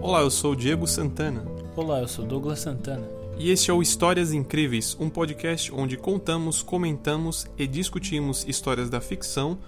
[0.00, 1.44] Olá, eu sou Diego Santana.
[1.76, 3.06] Olá, eu sou Douglas Santana.
[3.38, 9.00] E este é o Histórias Incríveis, um podcast onde contamos, comentamos e discutimos histórias da
[9.00, 9.58] ficção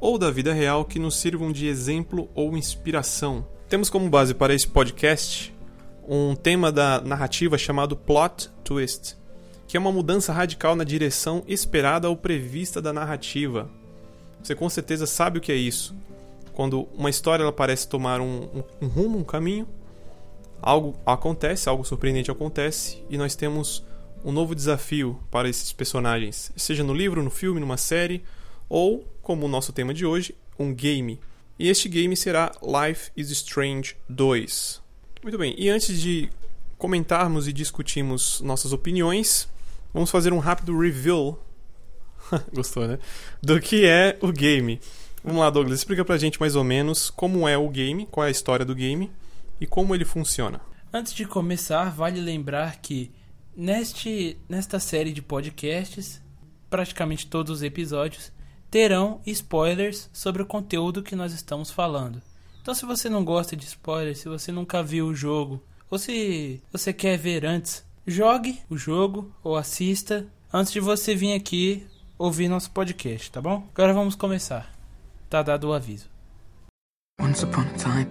[0.00, 3.44] ou da vida real que nos sirvam de exemplo ou inspiração.
[3.68, 5.52] Temos como base para esse podcast
[6.08, 9.16] um tema da narrativa chamado plot twist,
[9.66, 13.68] que é uma mudança radical na direção esperada ou prevista da narrativa.
[14.42, 15.94] Você com certeza sabe o que é isso.
[16.52, 19.68] Quando uma história ela parece tomar um, um, um rumo, um caminho,
[20.62, 23.84] algo acontece, algo surpreendente acontece e nós temos
[24.24, 28.24] um novo desafio para esses personagens, seja no livro, no filme, numa série
[28.68, 31.20] ou, como o nosso tema de hoje, um game.
[31.58, 34.82] E este game será Life is Strange 2.
[35.22, 36.28] Muito bem, e antes de
[36.76, 39.48] comentarmos e discutirmos nossas opiniões,
[39.96, 41.42] vamos fazer um rápido reveal.
[42.52, 42.98] Gostou, né?
[43.42, 44.78] Do que é o game.
[45.24, 48.28] Vamos lá, Douglas, explica pra gente mais ou menos como é o game, qual é
[48.28, 49.10] a história do game
[49.58, 50.60] e como ele funciona.
[50.92, 53.10] Antes de começar, vale lembrar que
[53.56, 56.20] neste, nesta série de podcasts,
[56.68, 58.30] praticamente todos os episódios
[58.70, 62.20] terão spoilers sobre o conteúdo que nós estamos falando.
[62.60, 66.60] Então, se você não gosta de spoilers, se você nunca viu o jogo, ou se
[66.70, 72.48] você quer ver antes, jogue o jogo ou assista antes de você vir aqui ouvir
[72.48, 73.68] nosso podcast, tá bom?
[73.74, 74.72] Agora vamos começar.
[75.28, 76.08] Tá dado o aviso.
[77.20, 78.08] Once upon a time,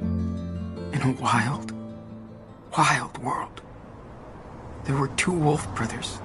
[0.94, 1.74] in a wild,
[2.78, 3.64] wild world,
[4.84, 6.20] there were two wolf brothers.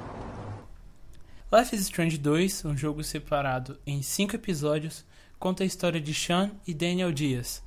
[1.52, 5.04] Life is Strange 2, um jogo separado em 5 episódios,
[5.38, 7.62] conta a história de Sean e Daniel Dias,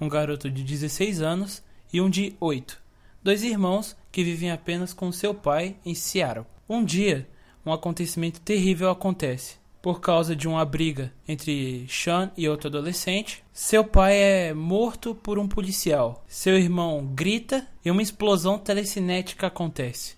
[0.00, 2.80] um garoto de 16 anos e um de 8,
[3.22, 6.46] dois irmãos que vivem apenas com seu pai em Seattle.
[6.68, 7.28] Um dia,
[7.66, 9.56] um acontecimento terrível acontece.
[9.82, 15.36] Por causa de uma briga entre Sean e outro adolescente, seu pai é morto por
[15.36, 16.24] um policial.
[16.28, 20.14] Seu irmão grita e uma explosão telecinética acontece.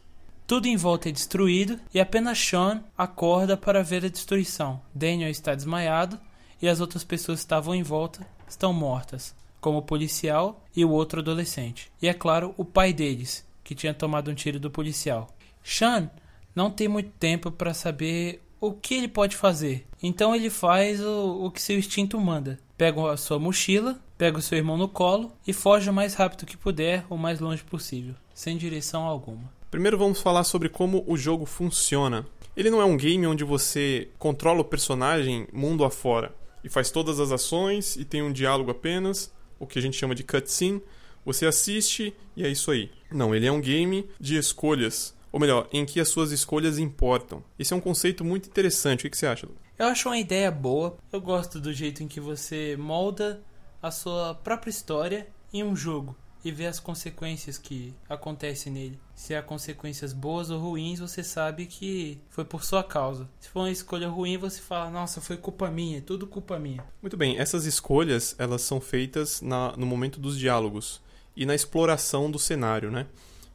[0.47, 4.79] Tudo em volta é destruído e apenas Sean acorda para ver a destruição.
[4.95, 6.21] Daniel está desmaiado
[6.61, 10.91] e as outras pessoas que estavam em volta estão mortas, como o policial e o
[10.91, 11.91] outro adolescente.
[12.03, 15.27] E é claro, o pai deles, que tinha tomado um tiro do policial.
[15.61, 16.09] Sean
[16.55, 19.85] não tem muito tempo para saber o que ele pode fazer.
[20.01, 22.61] Então ele faz o, o que seu instinto manda.
[22.79, 26.47] Pega a sua mochila, pega o seu irmão no colo e foge o mais rápido
[26.47, 29.53] que puder, o mais longe possível, sem direção alguma.
[29.69, 32.25] Primeiro vamos falar sobre como o jogo funciona.
[32.57, 36.33] Ele não é um game onde você controla o personagem mundo afora
[36.63, 40.15] e faz todas as ações e tem um diálogo apenas, o que a gente chama
[40.15, 40.81] de cutscene.
[41.27, 42.91] Você assiste e é isso aí.
[43.11, 47.45] Não, ele é um game de escolhas ou melhor, em que as suas escolhas importam.
[47.59, 49.07] Esse é um conceito muito interessante.
[49.07, 49.47] O que você acha?
[49.79, 50.97] Eu acho uma ideia boa.
[51.13, 53.43] Eu gosto do jeito em que você molda
[53.83, 58.99] a sua própria história em um jogo e vê as consequências que acontecem nele.
[59.15, 63.29] Se há consequências boas ou ruins, você sabe que foi por sua causa.
[63.39, 66.83] Se for uma escolha ruim, você fala: "Nossa, foi culpa minha, é tudo culpa minha".
[67.03, 71.05] Muito bem, essas escolhas, elas são feitas na, no momento dos diálogos
[71.37, 73.07] e na exploração do cenário, né?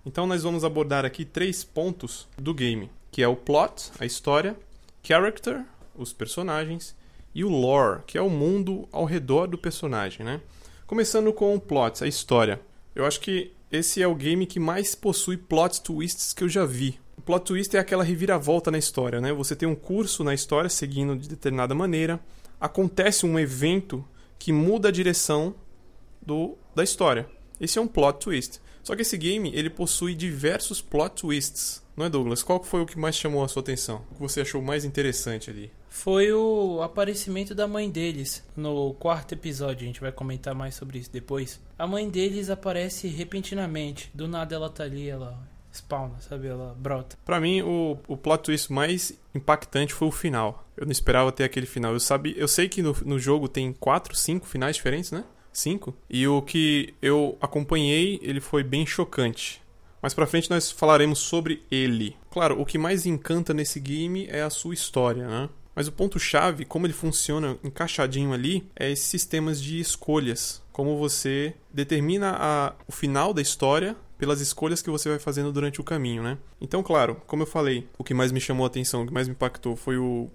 [0.05, 4.55] Então nós vamos abordar aqui três pontos do game, que é o plot, a história,
[5.03, 5.65] character,
[5.95, 6.95] os personagens,
[7.33, 10.41] e o lore, que é o mundo ao redor do personagem, né?
[10.85, 12.59] Começando com o plot, a história.
[12.93, 16.65] Eu acho que esse é o game que mais possui plot twists que eu já
[16.65, 16.99] vi.
[17.17, 19.31] O plot twist é aquela reviravolta na história, né?
[19.31, 22.19] Você tem um curso na história seguindo de determinada maneira,
[22.59, 24.03] acontece um evento
[24.37, 25.55] que muda a direção
[26.21, 27.29] do, da história.
[27.61, 28.59] Esse é um plot twist.
[28.83, 31.83] Só que esse game, ele possui diversos plot twists.
[31.95, 32.41] Não é, Douglas?
[32.41, 34.01] Qual foi o que mais chamou a sua atenção?
[34.09, 35.71] O que você achou mais interessante ali?
[35.87, 39.83] Foi o aparecimento da mãe deles no quarto episódio.
[39.83, 41.59] A gente vai comentar mais sobre isso depois.
[41.77, 44.09] A mãe deles aparece repentinamente.
[44.11, 45.37] Do nada ela tá ali, ela
[45.71, 46.47] spawna, sabe?
[46.47, 47.17] Ela brota.
[47.23, 50.65] Pra mim, o, o plot twist mais impactante foi o final.
[50.75, 51.93] Eu não esperava ter aquele final.
[51.93, 55.23] Eu, sabe, eu sei que no, no jogo tem quatro, cinco finais diferentes, né?
[55.51, 55.93] Cinco.
[56.09, 59.61] E o que eu acompanhei, ele foi bem chocante.
[60.01, 62.15] Mais pra frente nós falaremos sobre ele.
[62.31, 65.49] Claro, o que mais encanta nesse game é a sua história, né?
[65.75, 70.61] Mas o ponto-chave, como ele funciona encaixadinho ali, é esses sistemas de escolhas.
[70.71, 75.79] Como você determina a, o final da história pelas escolhas que você vai fazendo durante
[75.79, 76.37] o caminho, né?
[76.59, 79.27] Então, claro, como eu falei, o que mais me chamou a atenção, o que mais
[79.27, 80.29] me impactou foi o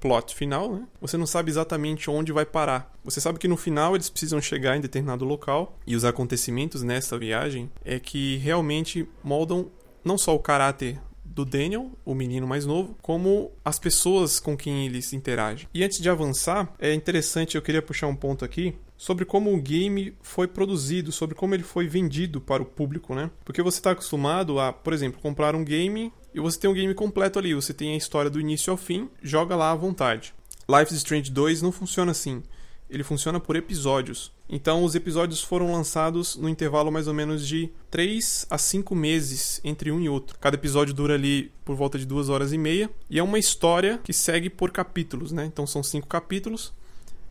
[0.00, 0.86] plot final, né?
[1.00, 2.92] Você não sabe exatamente onde vai parar.
[3.04, 7.18] Você sabe que no final eles precisam chegar em determinado local e os acontecimentos nessa
[7.18, 9.70] viagem é que realmente moldam
[10.04, 14.86] não só o caráter do Daniel, o menino mais novo, como as pessoas com quem
[14.86, 15.68] eles interagem.
[15.74, 19.60] E antes de avançar, é interessante, eu queria puxar um ponto aqui sobre como o
[19.60, 23.30] game foi produzido, sobre como ele foi vendido para o público, né?
[23.44, 26.92] Porque você está acostumado a, por exemplo, comprar um game e você tem um game
[26.94, 30.34] completo ali, você tem a história do início ao fim, joga lá à vontade.
[30.68, 32.42] Life is Strange 2 não funciona assim.
[32.90, 34.32] Ele funciona por episódios.
[34.48, 39.60] Então, os episódios foram lançados no intervalo mais ou menos de 3 a 5 meses
[39.64, 40.38] entre um e outro.
[40.38, 42.90] Cada episódio dura ali por volta de 2 horas e meia.
[43.08, 45.44] E é uma história que segue por capítulos, né?
[45.44, 46.72] Então, são cinco capítulos.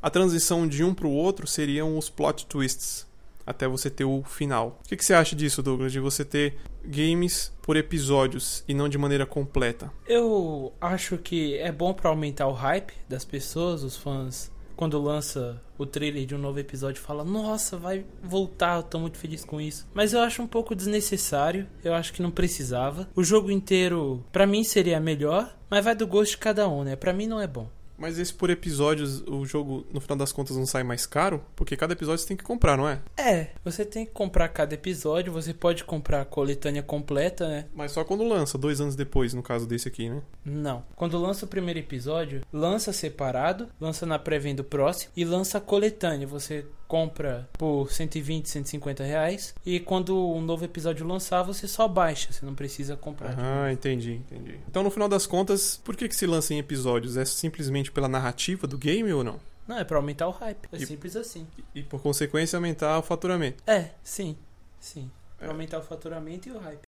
[0.02, 3.06] A transição de um para o outro seriam os plot twists,
[3.46, 4.80] até você ter o final.
[4.84, 8.90] O que, que, você acha disso, Douglas, de você ter games por episódios e não
[8.90, 9.92] de maneira completa?
[10.08, 14.52] Eu acho que é bom para aumentar o hype das pessoas, os fãs.
[14.76, 19.20] Quando lança o trailer de um novo episódio, fala: Nossa, vai voltar, eu tô muito
[19.20, 19.88] feliz com isso.
[19.94, 23.08] Mas eu acho um pouco desnecessário, eu acho que não precisava.
[23.16, 26.96] O jogo inteiro, para mim, seria melhor, mas vai do gosto de cada um, né?
[26.96, 27.70] Pra mim não é bom.
[27.98, 31.44] Mas esse por episódios, o jogo, no final das contas, não sai mais caro?
[31.56, 33.00] Porque cada episódio você tem que comprar, não é?
[33.18, 37.66] É, você tem que comprar cada episódio, você pode comprar a coletânea completa, né?
[37.74, 40.22] Mas só quando lança, dois anos depois, no caso desse aqui, né?
[40.44, 40.84] Não.
[40.96, 46.28] Quando lança o primeiro episódio, lança separado, lança na pré-venda próximo e lança a coletânea.
[46.28, 49.56] Você compra por 120, 150 reais.
[49.66, 53.34] E quando um novo episódio lançar, você só baixa, você não precisa comprar.
[53.36, 54.60] Ah, entendi, entendi.
[54.70, 57.18] Então, no final das contas, por que, que se lança em episódios?
[57.18, 59.40] É simplesmente pela narrativa do game ou não?
[59.68, 60.68] Não, é pra aumentar o hype.
[60.72, 61.48] É e, simples assim.
[61.74, 63.64] E, e, por consequência aumentar o faturamento.
[63.66, 64.38] É, sim.
[64.80, 65.10] Sim.
[65.40, 65.50] Pra é.
[65.50, 66.84] aumentar o faturamento e o hype.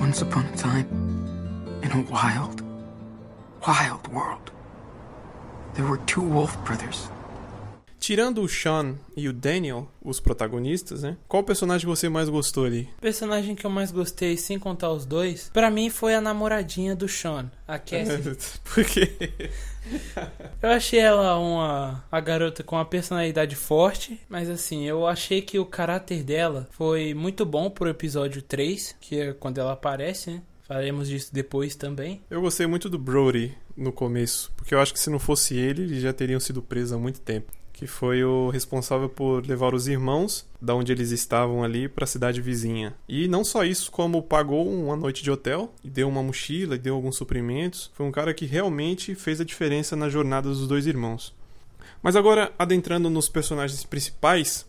[0.00, 0.88] Once upon a time,
[1.84, 2.62] in a wild,
[3.66, 4.50] wild world,
[5.74, 7.10] there were two wolf brothers.
[7.98, 11.16] Tirando o Sean e o Daniel, os protagonistas, né?
[11.26, 12.88] Qual personagem você mais gostou ali?
[12.98, 16.94] O personagem que eu mais gostei, sem contar os dois, para mim foi a namoradinha
[16.94, 18.36] do Sean, a Cassie.
[18.64, 19.50] Por quê?
[20.62, 25.58] eu achei ela uma a garota com uma personalidade forte, mas assim, eu achei que
[25.58, 30.42] o caráter dela foi muito bom pro episódio 3, que é quando ela aparece, né?
[30.62, 32.20] Faremos disso depois também.
[32.28, 35.82] Eu gostei muito do Brody no começo, porque eu acho que se não fosse ele,
[35.82, 39.86] eles já teriam sido presos há muito tempo que foi o responsável por levar os
[39.86, 42.92] irmãos da onde eles estavam ali para a cidade vizinha.
[43.08, 46.78] E não só isso, como pagou uma noite de hotel e deu uma mochila e
[46.78, 47.88] deu alguns suprimentos.
[47.94, 51.32] Foi um cara que realmente fez a diferença na jornada dos dois irmãos.
[52.02, 54.66] Mas agora adentrando nos personagens principais,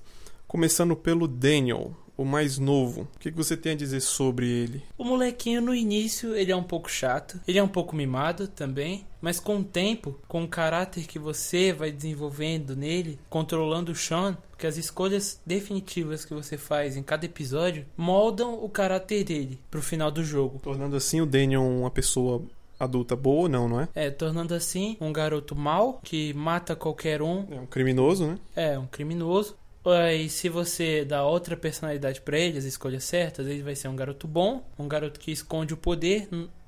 [0.47, 3.07] começando pelo Daniel, o mais novo.
[3.15, 4.83] O que você tem a dizer sobre ele?
[4.97, 9.05] O molequinho no início ele é um pouco chato, ele é um pouco mimado também,
[9.21, 14.37] mas com o tempo, com o caráter que você vai desenvolvendo nele, controlando o Sean,
[14.51, 19.81] porque as escolhas definitivas que você faz em cada episódio moldam o caráter dele pro
[19.81, 20.59] final do jogo.
[20.59, 22.43] Tornando assim o Daniel uma pessoa
[22.77, 23.87] adulta boa ou não, não é?
[23.95, 27.45] É, tornando assim um garoto mau que mata qualquer um.
[27.49, 28.39] É um criminoso, né?
[28.55, 29.55] É, um criminoso.
[29.93, 33.95] E se você dá outra personalidade para ele, as escolhas certas, ele vai ser um
[33.95, 36.27] garoto bom, um garoto que esconde o poder.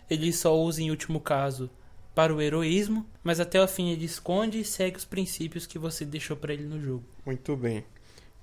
[0.10, 1.70] Ele só usa, em último caso,
[2.14, 6.04] para o heroísmo, mas até o fim ele esconde e segue os princípios que você
[6.04, 7.04] deixou para ele no jogo.
[7.26, 7.86] Muito bem.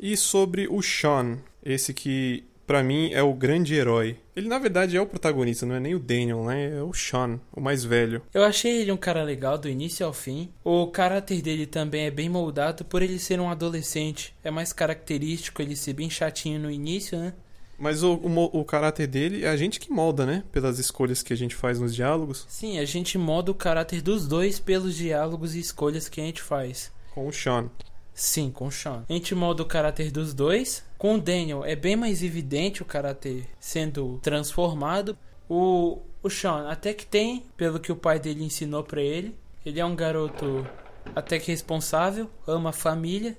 [0.01, 4.19] E sobre o Sean, esse que para mim é o grande herói.
[4.37, 6.76] Ele na verdade é o protagonista, não é nem o Daniel, né?
[6.76, 8.20] É o Sean, o mais velho.
[8.32, 10.51] Eu achei ele um cara legal do início ao fim.
[10.63, 14.37] O caráter dele também é bem moldado por ele ser um adolescente.
[14.44, 17.32] É mais característico ele ser bem chatinho no início, né?
[17.79, 20.44] Mas o, o, o, caráter dele é a gente que molda, né?
[20.53, 22.44] Pelas escolhas que a gente faz nos diálogos.
[22.48, 26.43] Sim, a gente molda o caráter dos dois pelos diálogos e escolhas que a gente
[26.43, 26.93] faz.
[27.15, 27.70] Com o Sean.
[28.19, 29.05] Sim, com o Sean.
[29.08, 30.84] A gente molda o caráter dos dois.
[30.98, 35.17] Com o Daniel é bem mais evidente o caráter sendo transformado.
[35.48, 39.37] O, o Sean até que tem, pelo que o pai dele ensinou para ele.
[39.65, 40.67] Ele é um garoto
[41.15, 43.39] até que responsável, ama a família.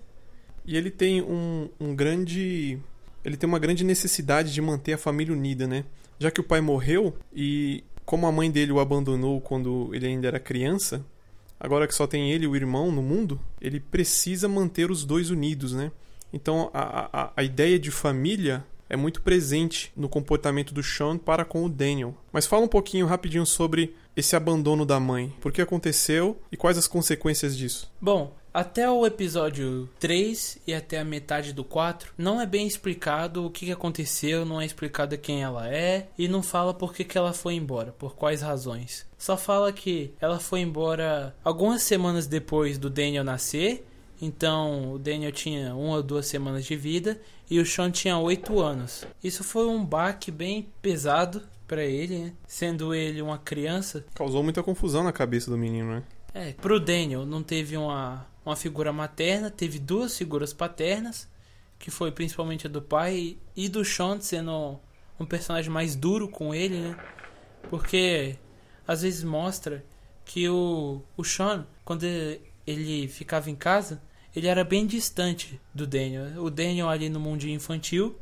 [0.65, 2.79] E ele tem um, um grande.
[3.25, 5.83] Ele tem uma grande necessidade de manter a família unida, né?
[6.17, 10.29] Já que o pai morreu e como a mãe dele o abandonou quando ele ainda
[10.29, 11.05] era criança,
[11.59, 15.29] agora que só tem ele e o irmão no mundo, ele precisa manter os dois
[15.29, 15.91] unidos, né?
[16.31, 21.45] Então a, a, a ideia de família é muito presente no comportamento do Sean para
[21.45, 22.15] com o Daniel.
[22.31, 25.33] Mas fala um pouquinho rapidinho sobre esse abandono da mãe.
[25.39, 27.91] Por que aconteceu e quais as consequências disso?
[28.01, 33.45] Bom, até o episódio 3 e até a metade do 4, não é bem explicado
[33.45, 37.17] o que aconteceu, não é explicado quem ela é e não fala por que, que
[37.17, 39.05] ela foi embora, por quais razões.
[39.19, 43.85] Só fala que ela foi embora algumas semanas depois do Daniel nascer,
[44.21, 47.19] então o Daniel tinha uma ou duas semanas de vida
[47.51, 49.05] e o Sean tinha oito anos.
[49.21, 52.33] Isso foi um baque bem pesado pra ele, né?
[52.47, 54.05] Sendo ele uma criança.
[54.15, 56.03] Causou muita confusão na cabeça do menino, né?
[56.33, 61.27] É, pro Daniel não teve uma, uma figura materna, teve duas figuras paternas,
[61.77, 64.79] que foi principalmente a do pai e do Sean sendo
[65.19, 66.97] um personagem mais duro com ele, né?
[67.69, 68.37] Porque
[68.89, 69.85] às vezes mostra
[70.25, 72.05] que o, o Sean, quando
[72.65, 74.01] ele ficava em casa,
[74.35, 76.43] ele era bem distante do Daniel.
[76.43, 78.17] O Daniel ali no mundinho infantil,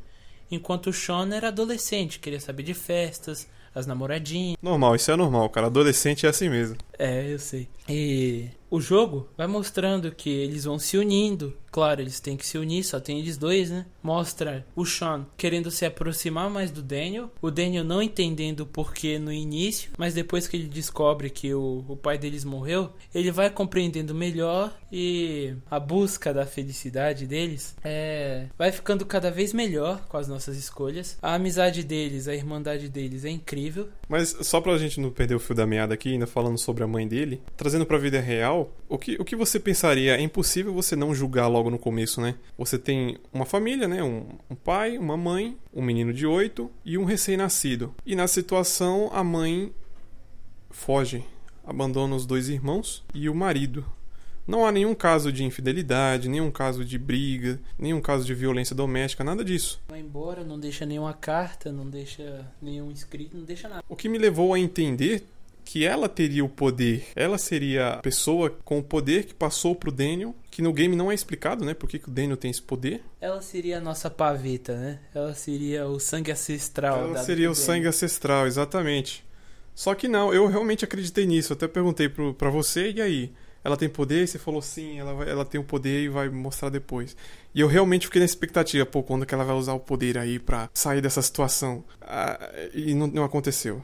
[0.50, 4.58] enquanto o Sean era adolescente, queria saber de festas, as namoradinhas.
[4.60, 5.68] Normal, isso é normal, cara.
[5.68, 6.76] Adolescente é assim mesmo.
[6.98, 7.66] É, eu sei.
[7.88, 11.56] E o jogo vai mostrando que eles vão se unindo.
[11.70, 13.84] Claro, eles têm que se unir, só tem eles dois, né?
[14.02, 17.30] Mostra o Sean querendo se aproximar mais do Daniel.
[17.42, 21.84] O Daniel não entendendo o porquê no início, mas depois que ele descobre que o,
[21.86, 28.46] o pai deles morreu, ele vai compreendendo melhor e a busca da felicidade deles é,
[28.56, 31.18] vai ficando cada vez melhor com as nossas escolhas.
[31.20, 33.88] A amizade deles, a irmandade deles é incrível.
[34.08, 36.86] Mas só pra gente não perder o fio da meada aqui, ainda falando sobre a
[36.86, 38.57] mãe dele, trazendo pra vida real,
[38.88, 40.16] o que, o que você pensaria?
[40.16, 42.34] É impossível você não julgar logo no começo, né?
[42.56, 44.02] Você tem uma família, né?
[44.02, 47.94] Um, um pai, uma mãe, um menino de 8 e um recém-nascido.
[48.06, 49.72] E na situação, a mãe
[50.70, 51.24] foge,
[51.64, 53.84] abandona os dois irmãos e o marido.
[54.48, 59.22] Não há nenhum caso de infidelidade, nenhum caso de briga, nenhum caso de violência doméstica,
[59.22, 59.78] nada disso.
[59.88, 63.84] Vai embora, não deixa nenhuma carta, não deixa nenhum escrito, não deixa nada.
[63.86, 65.26] O que me levou a entender
[65.70, 69.92] que ela teria o poder, ela seria a pessoa com o poder que passou pro
[69.92, 72.62] Daniel, que no game não é explicado, né, por que, que o Daniel tem esse
[72.62, 73.02] poder.
[73.20, 74.98] Ela seria a nossa paveta, né?
[75.14, 77.00] Ela seria o sangue ancestral.
[77.00, 79.22] Ela seria o sangue ancestral, exatamente.
[79.74, 81.52] Só que não, eu realmente acreditei nisso.
[81.52, 83.32] Eu até perguntei pro, pra você, e aí?
[83.62, 84.24] Ela tem poder?
[84.24, 87.14] E você falou sim, ela, vai- ela tem o poder e vai mostrar depois.
[87.54, 90.38] E eu realmente fiquei na expectativa, pô, quando que ela vai usar o poder aí
[90.38, 91.84] pra sair dessa situação?
[92.00, 92.38] Ah,
[92.72, 93.82] e não, não aconteceu.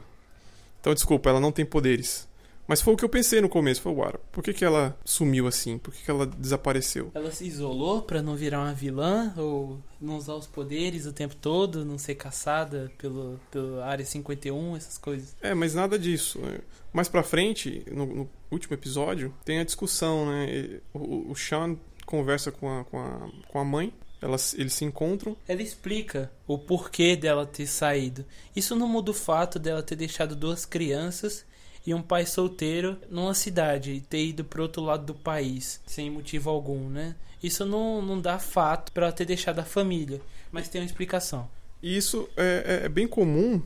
[0.85, 2.29] Então, desculpa, ela não tem poderes.
[2.67, 3.81] Mas foi o que eu pensei no começo.
[3.81, 5.79] Foi, uara, por que, que ela sumiu assim?
[5.79, 7.09] Por que, que ela desapareceu?
[7.15, 11.35] Ela se isolou pra não virar uma vilã ou não usar os poderes o tempo
[11.37, 15.35] todo, não ser caçada pelo, pelo Área 51, essas coisas.
[15.41, 16.39] É, mas nada disso.
[16.45, 16.59] É,
[16.93, 20.81] Mais pra frente, no, no último episódio, tem a discussão, né?
[20.93, 25.35] O, o Sean conversa com a, com a, com a mãe, elas, eles se encontram.
[25.47, 28.25] Ela explica o porquê dela ter saído.
[28.55, 31.45] Isso não muda o fato dela ter deixado duas crianças
[31.85, 36.09] e um pai solteiro numa cidade e ter ido pro outro lado do país sem
[36.09, 37.15] motivo algum, né?
[37.43, 40.19] Isso não, não dá fato pra ela ter deixado a família,
[40.51, 41.47] mas tem uma explicação.
[41.83, 43.61] Isso é, é- é bem comum,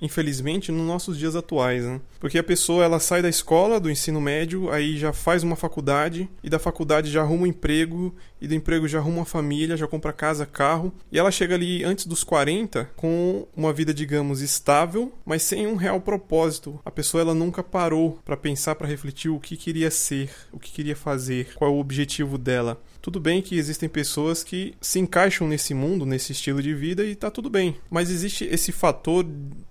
[0.00, 2.00] infelizmente, nos nossos dias atuais, né?
[2.20, 6.28] Porque a pessoa ela sai da escola, do ensino médio, aí já faz uma faculdade,
[6.42, 9.86] e da faculdade já arruma um emprego, e do emprego já arruma uma família, já
[9.86, 15.12] compra casa, carro, e ela chega ali antes dos 40 com uma vida, digamos, estável,
[15.24, 16.78] mas sem um real propósito.
[16.84, 20.72] A pessoa ela nunca parou para pensar, para refletir o que queria ser, o que
[20.72, 22.80] queria fazer, qual é o objetivo dela.
[23.04, 27.14] Tudo bem que existem pessoas que se encaixam nesse mundo, nesse estilo de vida e
[27.14, 27.76] tá tudo bem.
[27.90, 29.26] Mas existe esse fator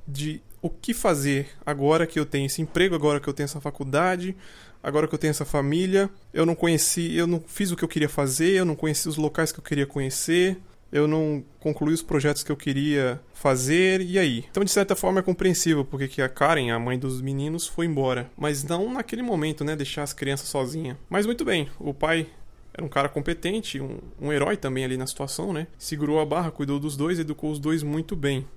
[0.07, 3.59] de o que fazer agora que eu tenho esse emprego, agora que eu tenho essa
[3.59, 4.35] faculdade,
[4.83, 6.11] agora que eu tenho essa família.
[6.31, 9.17] Eu não conheci, eu não fiz o que eu queria fazer, eu não conheci os
[9.17, 10.55] locais que eu queria conhecer.
[10.91, 14.45] Eu não concluí os projetos que eu queria fazer, e aí?
[14.51, 17.87] Então, de certa forma, é compreensível porque que a Karen, a mãe dos meninos, foi
[17.87, 18.29] embora.
[18.37, 19.75] Mas não naquele momento, né?
[19.75, 20.97] Deixar as crianças sozinhas.
[21.09, 22.27] Mas muito bem, o pai
[22.73, 25.67] era um cara competente, um, um herói também ali na situação, né?
[25.77, 28.47] Segurou a barra, cuidou dos dois, educou os dois muito bem.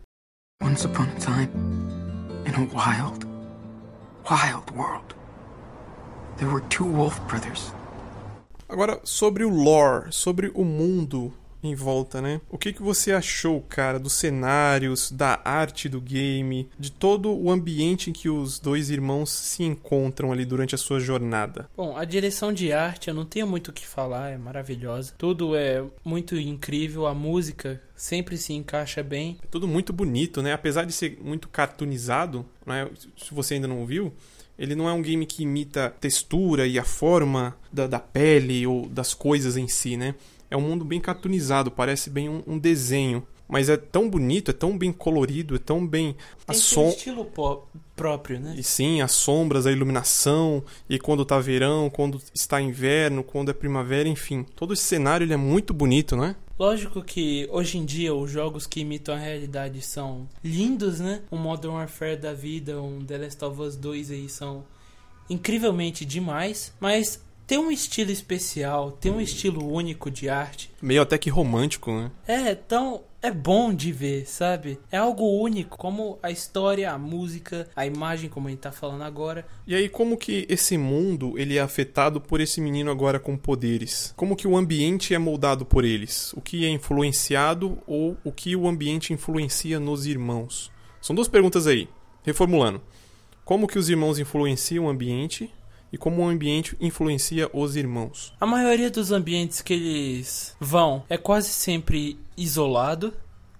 [0.63, 1.51] Once upon a time,
[2.47, 3.27] in a wild,
[4.31, 5.15] wild world,
[6.39, 7.73] there were two wolf brothers.
[8.69, 11.33] Agora, sobre o lore, sobre o mundo
[11.67, 12.41] em volta, né?
[12.51, 17.51] O que, que você achou, cara, dos cenários, da arte do game, de todo o
[17.51, 21.69] ambiente em que os dois irmãos se encontram ali durante a sua jornada?
[21.77, 25.15] Bom, a direção de arte eu não tenho muito o que falar, é maravilhosa.
[25.19, 29.39] Tudo é muito incrível, a música sempre se encaixa bem.
[29.43, 30.53] É tudo muito bonito, né?
[30.53, 32.89] Apesar de ser muito cartoonizado, né?
[33.17, 34.13] Se você ainda não viu,
[34.59, 38.67] ele não é um game que imita a textura e a forma da, da pele
[38.67, 40.15] ou das coisas em si, né?
[40.51, 43.27] É um mundo bem cartoonizado, parece bem um, um desenho.
[43.49, 46.17] Mas é tão bonito, é tão bem colorido, é tão bem.
[46.47, 46.89] A Tem som...
[46.89, 47.31] estilo
[47.95, 48.55] próprio, né?
[48.59, 53.55] E sim, as sombras, a iluminação, e quando tá verão, quando está inverno, quando é
[53.55, 54.45] primavera, enfim.
[54.57, 56.35] Todo esse cenário ele é muito bonito, né?
[56.59, 61.23] Lógico que hoje em dia os jogos que imitam a realidade são lindos, né?
[61.31, 64.65] Um Modern Warfare da vida, um The Last of Us 2 aí são
[65.29, 70.71] incrivelmente demais, mas tem um estilo especial, tem um estilo único de arte.
[70.83, 72.11] Meio até que romântico, né?
[72.27, 74.79] É, então é bom de ver, sabe?
[74.91, 79.03] É algo único, como a história, a música, a imagem, como a gente tá falando
[79.03, 79.47] agora.
[79.67, 84.13] E aí, como que esse mundo ele é afetado por esse menino agora com poderes?
[84.17, 86.33] Como que o ambiente é moldado por eles?
[86.35, 90.71] O que é influenciado ou o que o ambiente influencia nos irmãos?
[91.01, 91.89] São duas perguntas aí.
[92.25, 92.83] Reformulando.
[93.45, 95.53] Como que os irmãos influenciam o ambiente
[95.93, 98.33] e como o ambiente influencia os irmãos?
[98.41, 103.13] A maioria dos ambientes que eles vão é quase sempre isolado.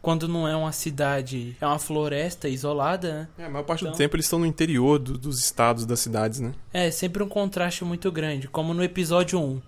[0.03, 3.29] Quando não é uma cidade, é uma floresta isolada, né?
[3.39, 5.99] É, a maior parte Então- do tempo eles estão no interior do- dos estados, das
[5.99, 6.53] cidades, né?
[6.73, 9.61] É sempre um contraste muito grande, como no episódio 1.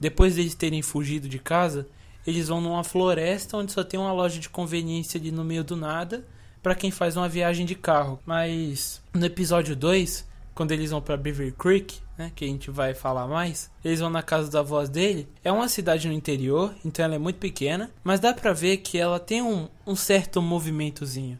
[0.00, 1.86] Depois deles terem fugido de casa,
[2.26, 5.76] eles vão numa floresta onde só tem uma loja de conveniência ali no meio do
[5.76, 6.26] nada
[6.60, 8.18] pra quem faz uma viagem de carro.
[8.26, 12.94] Mas no episódio 2, quando eles vão pra Beaver Creek, né, que a gente vai
[12.94, 15.28] falar mais, eles vão na casa da voz dele.
[15.42, 18.98] É uma cidade no interior, então ela é muito pequena, mas dá pra ver que
[18.98, 21.38] ela tem um, um certo movimentozinho.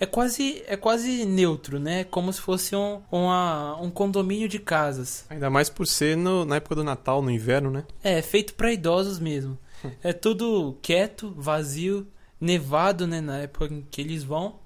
[0.00, 2.02] É quase, é quase neutro, né?
[2.02, 5.24] Como se fosse um, uma, um condomínio de casas.
[5.30, 7.84] Ainda mais por ser no- na época do Natal, no inverno, né?
[8.02, 9.56] É, feito pra idosos mesmo.
[10.02, 12.06] É tudo quieto, vazio,
[12.40, 13.20] nevado, né?
[13.20, 14.56] Na época em que eles vão.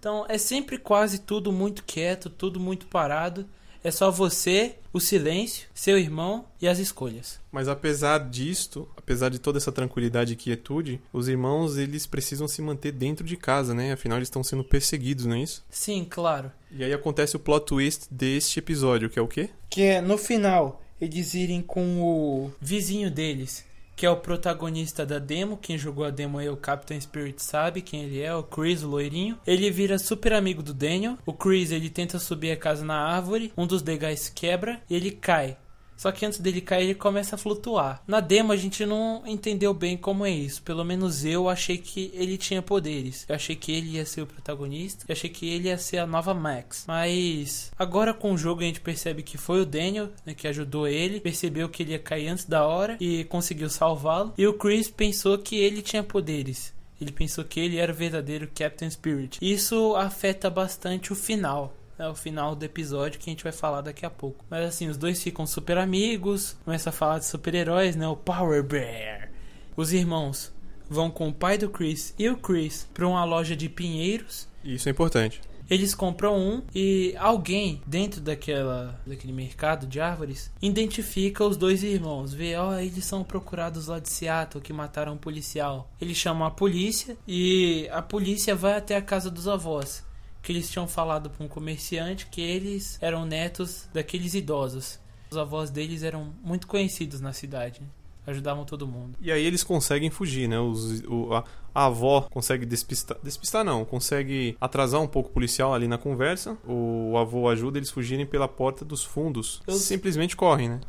[0.00, 3.46] Então é sempre quase tudo muito quieto, tudo muito parado.
[3.82, 7.38] É só você, o silêncio, seu irmão e as escolhas.
[7.52, 12.62] Mas apesar disto, apesar de toda essa tranquilidade e quietude, os irmãos eles precisam se
[12.62, 13.92] manter dentro de casa, né?
[13.92, 15.64] Afinal eles estão sendo perseguidos, não é isso?
[15.70, 16.50] Sim, claro.
[16.70, 19.50] E aí acontece o plot twist deste episódio, que é o quê?
[19.68, 23.64] Que é no final eles irem com o vizinho deles,
[23.96, 25.56] que é o protagonista da demo.
[25.56, 28.88] Quem jogou a demo aí, o Captain Spirit sabe quem ele é, o Chris, o
[28.88, 29.38] loirinho.
[29.46, 31.16] Ele vira super amigo do Daniel.
[31.24, 35.10] O Chris ele tenta subir a casa na árvore, um dos legais quebra e ele
[35.10, 35.56] cai.
[35.96, 38.02] Só que antes dele cair, ele começa a flutuar.
[38.06, 40.62] Na demo, a gente não entendeu bem como é isso.
[40.62, 43.24] Pelo menos eu achei que ele tinha poderes.
[43.28, 45.04] Eu achei que ele ia ser o protagonista.
[45.08, 46.84] Eu achei que ele ia ser a nova Max.
[46.86, 50.86] Mas agora com o jogo a gente percebe que foi o Daniel né, que ajudou
[50.86, 51.20] ele.
[51.20, 54.34] Percebeu que ele ia cair antes da hora e conseguiu salvá-lo.
[54.36, 56.74] E o Chris pensou que ele tinha poderes.
[57.00, 59.38] Ele pensou que ele era o verdadeiro Captain Spirit.
[59.40, 61.74] Isso afeta bastante o final.
[61.98, 64.44] É o final do episódio que a gente vai falar daqui a pouco.
[64.50, 68.06] Mas assim, os dois ficam super amigos, começa a falar de super-heróis, né?
[68.06, 69.30] O Power Bear.
[69.76, 70.52] Os irmãos
[70.88, 74.48] vão com o pai do Chris e o Chris para uma loja de pinheiros.
[74.62, 75.40] Isso é importante.
[75.68, 82.32] Eles compram um e alguém dentro daquela, daquele mercado de árvores identifica os dois irmãos.
[82.32, 85.90] Vê, ó, eles são procurados lá de Seattle que mataram um policial.
[86.00, 90.04] Eles chamam a polícia e a polícia vai até a casa dos avós.
[90.46, 95.00] Que eles tinham falado para um comerciante que eles eram netos daqueles idosos.
[95.28, 97.82] Os avós deles eram muito conhecidos na cidade.
[98.24, 99.18] Ajudavam todo mundo.
[99.20, 100.56] E aí eles conseguem fugir, né?
[100.60, 101.42] Os, o- a,
[101.74, 103.16] a avó consegue despistar.
[103.24, 106.56] Despistar não, consegue atrasar um pouco o policial ali na conversa.
[106.64, 109.60] O avô ajuda eles fugirem pela porta dos fundos.
[109.66, 110.80] Eu- Simplesmente correm, né?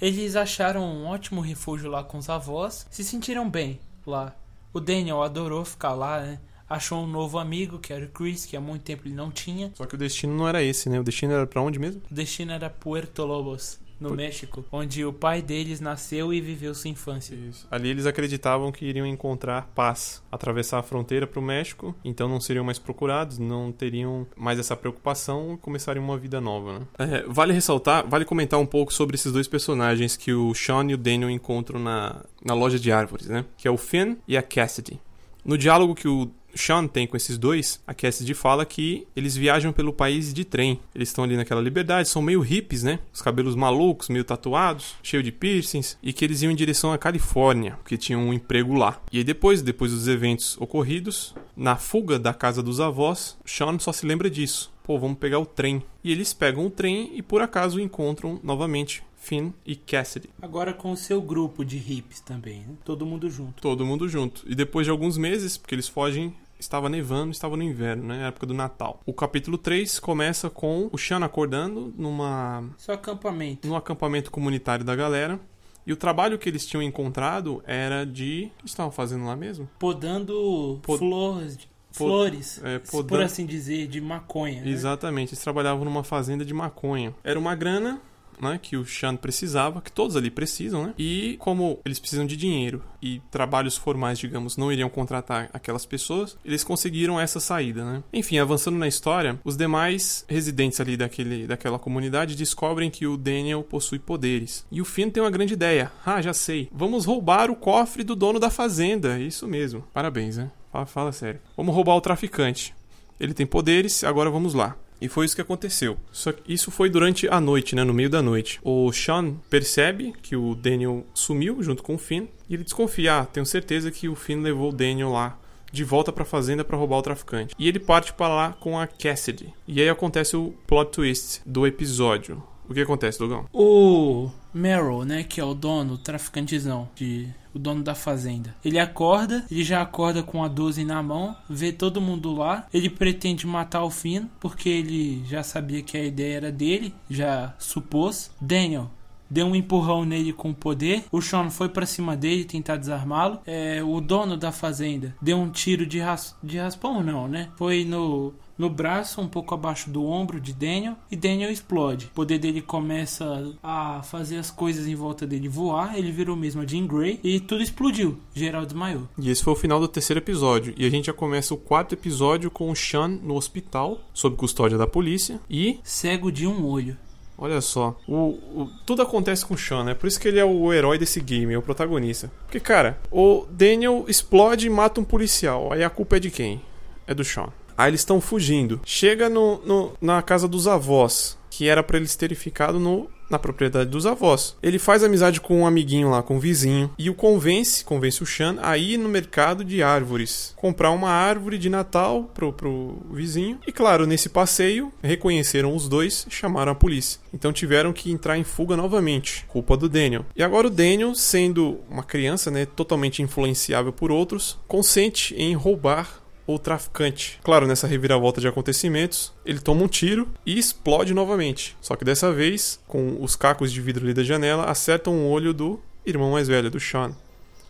[0.00, 4.32] Eles acharam um ótimo refúgio lá com os avós, se sentiram bem lá.
[4.72, 6.38] O Daniel adorou ficar lá, né?
[6.68, 9.70] Achou um novo amigo, que era o Chris, que há muito tempo ele não tinha.
[9.74, 10.98] Só que o destino não era esse, né?
[10.98, 12.02] O destino era pra onde mesmo?
[12.10, 16.74] O destino era Puerto Lobos, no Pu- México, onde o pai deles nasceu e viveu
[16.74, 17.34] sua infância.
[17.34, 17.66] Isso.
[17.70, 22.40] Ali eles acreditavam que iriam encontrar paz, atravessar a fronteira para o México, então não
[22.40, 26.80] seriam mais procurados, não teriam mais essa preocupação e começariam uma vida nova.
[26.80, 26.86] Né?
[26.98, 30.94] É, vale ressaltar, vale comentar um pouco sobre esses dois personagens que o Sean e
[30.94, 33.44] o Daniel encontram na, na loja de árvores, né?
[33.56, 35.00] Que é o Finn e a Cassidy.
[35.44, 39.72] No diálogo que o Sean tem com esses dois, a Cassidy fala que eles viajam
[39.72, 40.80] pelo país de trem.
[40.94, 42.98] Eles estão ali naquela liberdade, são meio hippies, né?
[43.12, 46.98] Os cabelos malucos, meio tatuados, cheio de piercings, e que eles iam em direção à
[46.98, 49.00] Califórnia, porque tinham um emprego lá.
[49.12, 53.92] E aí depois, depois dos eventos ocorridos, na fuga da casa dos avós, Sean só
[53.92, 54.72] se lembra disso.
[54.86, 55.82] Pô, vamos pegar o trem.
[56.04, 60.30] E eles pegam o trem e por acaso encontram novamente Finn e Cassidy.
[60.40, 62.74] Agora com o seu grupo de hips também, né?
[62.84, 63.60] Todo mundo junto.
[63.60, 64.44] Todo mundo junto.
[64.46, 68.18] E depois de alguns meses, porque eles fogem, estava nevando, estava no inverno, né?
[68.20, 69.00] Na época do Natal.
[69.06, 73.66] O capítulo 3 começa com o Sean acordando numa, Só acampamento.
[73.68, 75.38] num acampamento comunitário da galera.
[75.86, 78.50] E o trabalho que eles tinham encontrado era de.
[78.58, 79.68] O que estavam fazendo lá mesmo?
[79.78, 84.62] Podando Pod- flores, pod- flores, é, por podando- assim dizer, de maconha.
[84.62, 84.68] né?
[84.68, 87.14] Exatamente, eles trabalhavam numa fazenda de maconha.
[87.22, 88.00] Era uma grana
[88.40, 90.94] né, que o Sean precisava, que todos ali precisam, né?
[90.98, 96.36] E como eles precisam de dinheiro e trabalhos formais, digamos, não iriam contratar aquelas pessoas,
[96.44, 98.02] eles conseguiram essa saída, né?
[98.12, 103.62] Enfim, avançando na história, os demais residentes ali daquele, daquela comunidade descobrem que o Daniel
[103.62, 104.66] possui poderes.
[104.70, 105.90] E o Finn tem uma grande ideia.
[106.04, 106.68] Ah, já sei.
[106.72, 109.18] Vamos roubar o cofre do dono da fazenda.
[109.18, 109.84] Isso mesmo.
[109.92, 110.50] Parabéns, né?
[110.72, 111.40] Fala, fala sério.
[111.56, 112.74] Vamos roubar o traficante.
[113.18, 114.76] Ele tem poderes, agora vamos lá.
[115.00, 115.96] E foi isso que aconteceu.
[116.10, 117.84] Só que isso foi durante a noite, né?
[117.84, 118.58] No meio da noite.
[118.62, 122.26] O Sean percebe que o Daniel sumiu junto com o Finn.
[122.48, 123.20] E ele desconfia.
[123.20, 125.38] Ah, tenho certeza que o Finn levou o Daniel lá
[125.72, 127.54] de volta para a fazenda para roubar o traficante.
[127.58, 129.52] E ele parte para lá com a Cassidy.
[129.68, 132.42] E aí acontece o plot twist do episódio.
[132.68, 133.46] O que acontece, Dogão?
[133.52, 138.54] O Meryl, né, que é o dono, o traficantezão, de, o dono da fazenda.
[138.64, 142.66] Ele acorda, ele já acorda com a 12 na mão, vê todo mundo lá.
[142.72, 147.54] Ele pretende matar o Finn, porque ele já sabia que a ideia era dele, já
[147.58, 148.30] supôs.
[148.40, 148.90] Daniel
[149.30, 151.04] deu um empurrão nele com poder.
[151.10, 153.40] O Sean foi para cima dele tentar desarmá-lo.
[153.46, 157.48] É, o dono da fazenda deu um tiro de, ras de raspão, não, né?
[157.56, 162.06] Foi no no braço, um pouco abaixo do ombro de Daniel, e Daniel explode.
[162.06, 166.62] O poder dele começa a fazer as coisas em volta dele voar, ele virou mesmo
[166.62, 168.18] a Jean Grey e tudo explodiu.
[168.34, 169.08] Geral desmaiou.
[169.18, 170.74] E esse foi o final do terceiro episódio.
[170.76, 174.78] E a gente já começa o quarto episódio com o Sean no hospital, sob custódia
[174.78, 175.78] da polícia, e.
[175.82, 176.96] Cego de um olho.
[177.38, 179.94] Olha só, o, o, tudo acontece com o Sean, né?
[179.94, 182.32] Por isso que ele é o herói desse game, é o protagonista.
[182.46, 185.70] Porque, cara, o Daniel explode e mata um policial.
[185.70, 186.62] Aí a culpa é de quem?
[187.06, 187.52] É do Sean.
[187.76, 188.80] Aí eles estão fugindo.
[188.84, 193.38] Chega no, no, na casa dos avós, que era para eles terem ficado no, na
[193.38, 194.56] propriedade dos avós.
[194.62, 198.26] Ele faz amizade com um amiguinho lá, com um vizinho, e o convence, convence o
[198.26, 203.58] Chan a ir no mercado de árvores, comprar uma árvore de Natal pro, pro vizinho.
[203.66, 207.20] E claro, nesse passeio, reconheceram os dois e chamaram a polícia.
[207.32, 210.24] Então tiveram que entrar em fuga novamente, culpa do Daniel.
[210.34, 216.25] E agora o Daniel, sendo uma criança, né, totalmente influenciável por outros, consente em roubar
[216.46, 217.40] o traficante.
[217.42, 221.76] Claro, nessa reviravolta de acontecimentos, ele toma um tiro e explode novamente.
[221.80, 225.52] Só que dessa vez, com os cacos de vidro ali da janela, acertam o olho
[225.52, 227.14] do irmão mais velho, do Sean.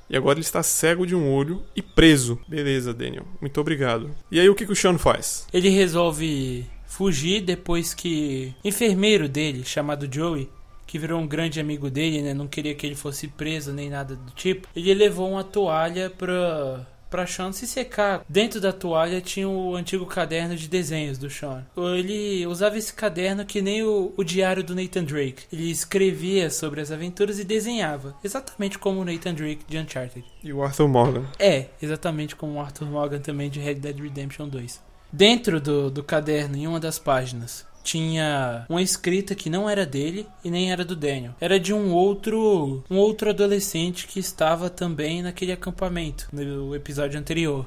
[0.09, 2.39] E agora ele está cego de um olho e preso.
[2.47, 3.27] Beleza, Daniel.
[3.41, 4.15] Muito obrigado.
[4.31, 5.47] E aí o que, que o Sean faz?
[5.53, 10.49] Ele resolve fugir depois que o enfermeiro dele, chamado Joey,
[10.87, 12.33] que virou um grande amigo dele, né?
[12.33, 14.69] Não queria que ele fosse preso nem nada do tipo.
[14.77, 18.23] Ele levou uma toalha pra para Sean se secar.
[18.29, 21.65] Dentro da toalha tinha o antigo caderno de desenhos do Sean.
[21.75, 25.45] Ele usava esse caderno que nem o, o diário do Nathan Drake.
[25.51, 30.27] Ele escrevia sobre as aventuras e desenhava, exatamente como o Nathan Drake de Uncharted.
[30.45, 31.25] E o Arthur Morgan.
[31.39, 34.79] É, exatamente como o Arthur Morgan também de Red Dead Redemption 2.
[35.11, 40.27] Dentro do, do caderno, em uma das páginas, tinha uma escrita que não era dele
[40.45, 41.35] e nem era do Daniel.
[41.41, 47.65] Era de um outro, um outro adolescente que estava também naquele acampamento no episódio anterior.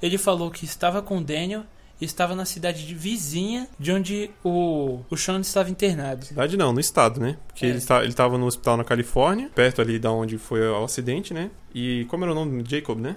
[0.00, 1.64] Ele falou que estava com o Daniel
[2.00, 6.24] e estava na cidade de vizinha de onde o, o Sean estava internado.
[6.26, 7.36] Cidade não, no estado, né?
[7.48, 7.70] Porque é.
[7.70, 11.50] ele, ele estava no hospital na Califórnia, perto ali da onde foi o acidente, né?
[11.74, 12.62] E como era o nome?
[12.68, 13.16] Jacob, né?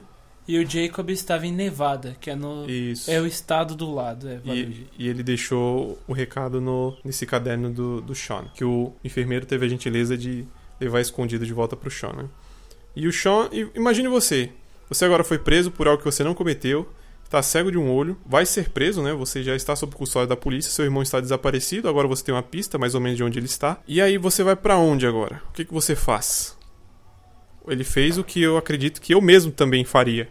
[0.50, 3.12] E o Jacob estava em Nevada, que é no Isso.
[3.12, 4.28] é o estado do lado.
[4.28, 8.92] É, e, e, ele deixou o recado no, nesse caderno do, do Sean, que o
[9.04, 10.48] enfermeiro teve a gentileza de
[10.82, 12.26] levar escondido de volta pro Sean, né?
[12.96, 14.50] E o Sean, imagine você,
[14.90, 16.90] você agora foi preso por algo que você não cometeu,
[17.24, 19.14] está cego de um olho, vai ser preso, né?
[19.14, 22.42] Você já está sob custódia da polícia, seu irmão está desaparecido, agora você tem uma
[22.42, 23.80] pista mais ou menos de onde ele está.
[23.88, 25.44] E aí você vai para onde agora?
[25.50, 26.58] O que, que você faz?
[27.68, 30.28] Ele fez o que eu acredito que eu mesmo também faria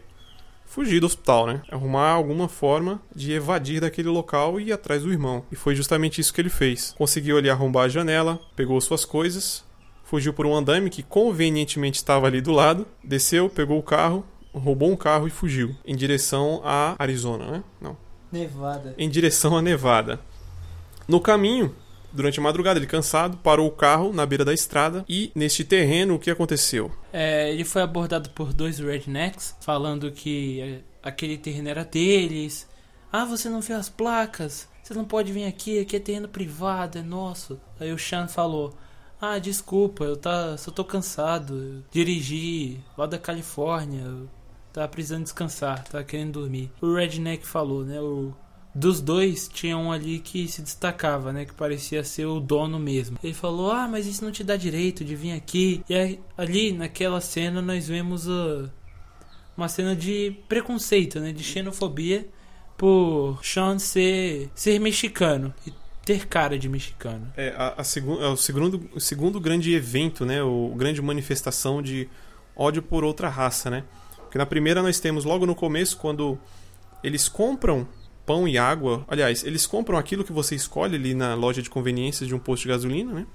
[0.69, 1.63] fugir do hospital, né?
[1.71, 5.45] Arrumar alguma forma de evadir daquele local e ir atrás do irmão.
[5.51, 6.95] E foi justamente isso que ele fez.
[6.97, 9.65] Conseguiu ali arrombar a janela, pegou suas coisas,
[10.05, 14.91] fugiu por um andame que convenientemente estava ali do lado, desceu, pegou o carro, roubou
[14.91, 17.65] um carro e fugiu em direção a Arizona, né?
[17.81, 17.97] Não.
[18.31, 18.95] Nevada.
[18.99, 20.21] Em direção a Nevada.
[21.07, 21.75] No caminho,
[22.13, 26.15] Durante a madrugada, ele cansado, parou o carro na beira da estrada e neste terreno
[26.15, 26.91] o que aconteceu?
[27.13, 32.69] É, ele foi abordado por dois rednecks falando que é, aquele terreno era deles.
[33.13, 34.69] Ah, você não viu as placas?
[34.83, 37.61] Você não pode vir aqui, aqui é terreno privado, é nosso.
[37.79, 38.75] Aí o Sean falou:
[39.21, 41.85] Ah, desculpa, eu tá, só tô cansado.
[41.91, 44.03] Dirigi lá da Califórnia,
[44.73, 46.73] tava precisando descansar, tava querendo dormir.
[46.81, 48.01] O redneck falou, né?
[48.01, 48.33] O
[48.79, 51.45] dos dois tinha um ali que se destacava, né?
[51.45, 53.19] Que parecia ser o dono mesmo.
[53.23, 55.83] Ele falou: Ah, mas isso não te dá direito de vir aqui.
[55.89, 58.71] E aí, ali naquela cena nós vemos uh,
[59.57, 61.33] uma cena de preconceito, né?
[61.33, 62.29] De xenofobia
[62.77, 65.53] por Sean ser, ser mexicano.
[65.67, 65.73] E
[66.05, 67.31] ter cara de mexicano.
[67.37, 70.43] É, a, a segu, é o, segundo, o segundo grande evento, né?
[70.43, 72.09] O grande manifestação de
[72.57, 73.85] ódio por outra raça, né?
[74.17, 76.39] Porque na primeira nós temos logo no começo, quando
[77.03, 77.87] eles compram
[78.29, 79.07] pão e água.
[79.09, 82.65] Aliás, eles compram aquilo que você escolhe ali na loja de conveniências de um posto
[82.65, 83.27] de gasolina, né?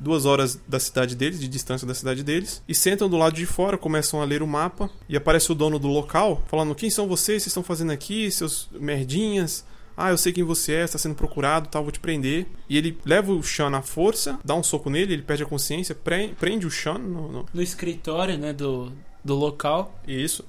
[0.00, 3.44] Duas horas da cidade deles, de distância da cidade deles, e sentam do lado de
[3.44, 7.06] fora, começam a ler o mapa, e aparece o dono do local, falando: Quem são
[7.06, 7.42] vocês?
[7.42, 8.30] Vocês estão fazendo aqui?
[8.30, 9.66] Seus merdinhas?
[9.94, 12.46] Ah, eu sei quem você é, está sendo procurado, tal, vou te prender.
[12.70, 15.94] E ele leva o Sean à força, dá um soco nele, ele perde a consciência,
[15.94, 17.46] prende o Sean no, no...
[17.52, 18.90] no escritório, né, do,
[19.22, 19.94] do local.
[20.08, 20.42] Isso.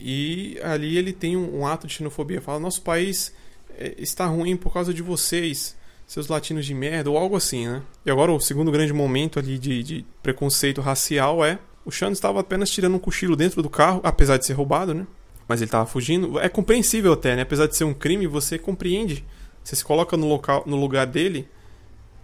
[0.00, 2.40] E ali ele tem um, um ato de xenofobia.
[2.40, 3.32] Fala: Nosso país
[3.76, 7.82] é, está ruim por causa de vocês, seus latinos de merda, ou algo assim, né?
[8.04, 11.58] E agora o segundo grande momento ali de, de preconceito racial é.
[11.84, 15.06] O Sean estava apenas tirando um cochilo dentro do carro, apesar de ser roubado, né?
[15.48, 16.38] Mas ele estava fugindo.
[16.38, 17.42] É compreensível até, né?
[17.42, 19.24] Apesar de ser um crime, você compreende.
[19.64, 21.48] Você se coloca no, local, no lugar dele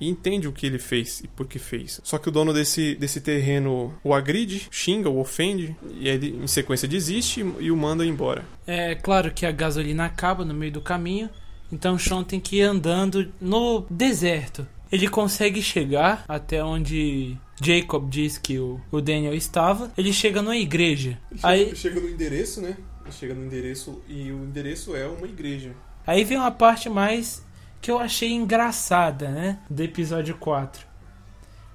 [0.01, 2.01] e entende o que ele fez e por que fez.
[2.05, 6.47] Só que o dono desse, desse terreno o agride, xinga, o ofende, e ele em
[6.47, 8.45] sequência desiste e o manda embora.
[8.67, 11.31] É claro que a gasolina acaba no meio do caminho,
[11.73, 14.67] então o Sean tem que ir andando no deserto.
[14.91, 19.91] Ele consegue chegar até onde Jacob diz que o, o Daniel estava.
[19.99, 21.19] Ele chega numa igreja.
[21.31, 22.77] Ele Aí chega, chega no endereço, né?
[23.05, 25.73] Ele chega no endereço e o endereço é uma igreja.
[26.07, 27.45] Aí vem uma parte mais
[27.81, 29.59] que eu achei engraçada, né?
[29.69, 30.87] Do episódio 4.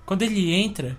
[0.05, 0.97] Quando ele entra,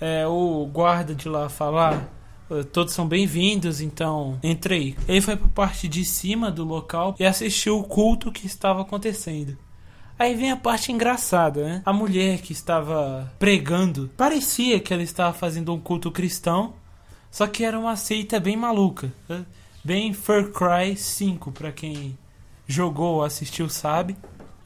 [0.00, 2.08] é, o guarda de lá fala:
[2.50, 4.96] ah, todos são bem-vindos, então entre aí.
[5.08, 9.56] Ele foi pra parte de cima do local e assistiu o culto que estava acontecendo.
[10.18, 11.82] Aí vem a parte engraçada, né?
[11.84, 16.74] A mulher que estava pregando parecia que ela estava fazendo um culto cristão,
[17.30, 19.12] só que era uma seita bem maluca.
[19.28, 19.44] Né?
[19.82, 22.16] Bem Far Cry 5, para quem
[22.66, 24.16] jogou ou assistiu sabe.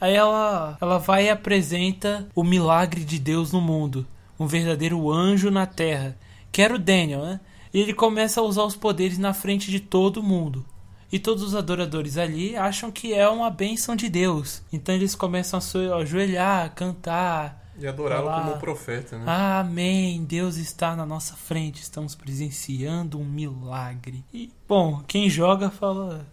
[0.01, 4.07] Aí ela, ela vai e apresenta o milagre de Deus no mundo,
[4.39, 6.17] um verdadeiro anjo na terra,
[6.53, 7.41] que era o Daniel, né?
[7.75, 10.65] E ele começa a usar os poderes na frente de todo mundo.
[11.11, 14.63] E todos os adoradores ali acham que é uma bênção de Deus.
[14.73, 17.67] Então eles começam a se ajoelhar, cantar.
[17.79, 19.25] E adorá-lo como profeta, né?
[19.27, 24.25] Amém, Deus está na nossa frente, estamos presenciando um milagre.
[24.35, 26.27] E, bom, quem joga fala,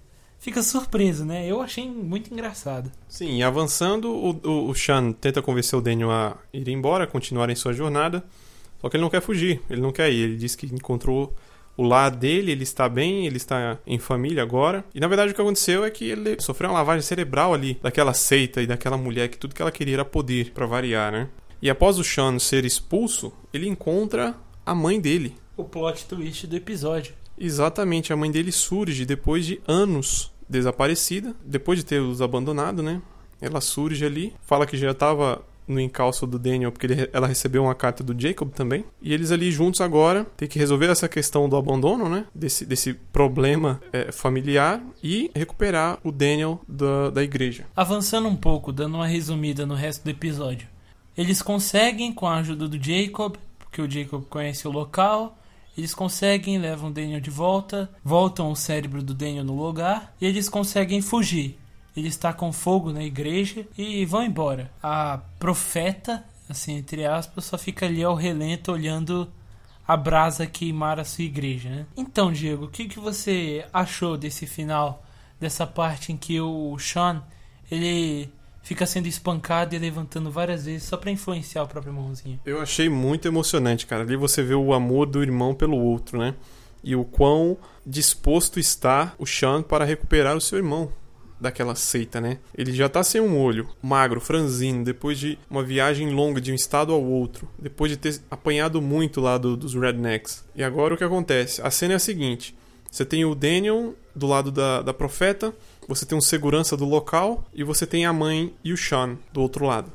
[0.45, 1.49] fica surpreso, né?
[1.49, 2.91] Eu achei muito engraçado.
[3.09, 7.49] Sim, e avançando, o, o, o Sean tenta convencer o Daniel a ir embora, continuar
[7.49, 8.23] em sua jornada.
[8.79, 10.21] Só que ele não quer fugir, ele não quer ir.
[10.21, 11.33] Ele diz que encontrou
[11.75, 14.85] o lar dele, ele está bem, ele está em família agora.
[14.93, 18.13] E na verdade o que aconteceu é que ele sofreu uma lavagem cerebral ali daquela
[18.13, 21.27] seita e daquela mulher que tudo que ela queria era poder, para variar, né?
[21.59, 25.35] E após o Sean ser expulso, ele encontra a mãe dele.
[25.57, 27.15] O plot twist do episódio.
[27.35, 33.01] Exatamente, a mãe dele surge depois de anos desaparecida, depois de ter os abandonado, né?
[33.41, 37.63] Ela surge ali, fala que já estava no encalço do Daniel, porque ele, ela recebeu
[37.63, 38.85] uma carta do Jacob também.
[39.01, 42.25] E eles ali juntos agora têm que resolver essa questão do abandono, né?
[42.33, 47.65] Desse, desse problema é, familiar e recuperar o Daniel da, da igreja.
[47.75, 50.67] Avançando um pouco, dando uma resumida no resto do episódio.
[51.17, 55.37] Eles conseguem, com a ajuda do Jacob, porque o Jacob conhece o local,
[55.77, 60.25] eles conseguem, levam o Daniel de volta, voltam o cérebro do Daniel no lugar e
[60.25, 61.57] eles conseguem fugir
[61.95, 64.69] ele está com fogo na igreja e vão embora.
[64.83, 69.31] A profeta, assim, entre aspas, só fica ali ao relento olhando
[69.87, 71.69] a brasa queimar a sua igreja.
[71.69, 71.85] Né?
[71.95, 75.05] Então, Diego, o que, que você achou desse final,
[75.39, 77.23] dessa parte em que o Sean
[77.71, 78.29] ele
[78.65, 82.39] fica sendo espancado e levantando várias vezes só para influenciar o próprio irmãozinho?
[82.43, 84.01] Eu achei muito emocionante, cara.
[84.01, 86.33] Ali você vê o amor do irmão pelo outro, né?
[86.83, 90.91] E o quão disposto está o Sean para recuperar o seu irmão
[91.39, 92.39] daquela seita, né?
[92.57, 96.55] Ele já tá sem um olho, magro, franzino, depois de uma viagem longa de um
[96.55, 100.43] estado ao outro, depois de ter apanhado muito lá do, dos rednecks.
[100.55, 101.61] E agora o que acontece?
[101.61, 102.55] A cena é a seguinte:
[102.89, 105.53] você tem o Daniel do lado da, da profeta,
[105.87, 109.41] você tem um segurança do local e você tem a mãe e o Sean do
[109.41, 109.91] outro lado.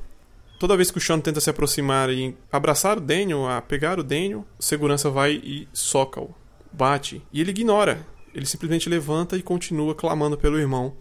[0.59, 4.03] Toda vez que o Sean tenta se aproximar e abraçar o Daniel, a pegar o
[4.03, 6.35] Daniel, o segurança vai e soca-o,
[6.70, 7.22] bate.
[7.33, 8.07] E ele ignora.
[8.35, 10.94] Ele simplesmente levanta e continua clamando pelo irmão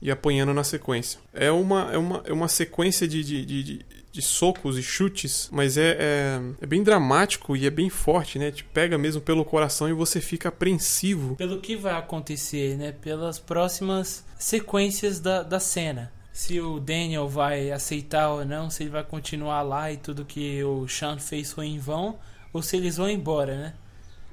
[0.00, 1.18] e apanhando na sequência.
[1.32, 3.86] É uma, é uma, é uma sequência de, de, de, de
[4.22, 8.50] socos e chutes, mas é, é, é, bem dramático e é bem forte, né?
[8.50, 11.36] Te pega mesmo pelo coração e você fica apreensivo.
[11.36, 12.92] Pelo que vai acontecer, né?
[12.92, 16.12] Pelas próximas sequências da, da cena.
[16.32, 20.62] Se o Daniel vai aceitar ou não, se ele vai continuar lá e tudo que
[20.62, 22.18] o Sean fez foi em vão,
[22.52, 23.74] ou se eles vão embora, né?